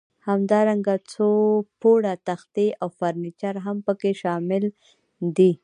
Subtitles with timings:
[0.27, 1.29] همدارنګه څو
[1.81, 4.63] پوړه تختې او فرنیچر هم پکې شامل
[5.37, 5.51] دي.